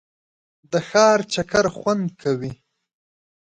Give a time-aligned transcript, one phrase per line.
[0.71, 2.53] د ښار چکر خوند کوي.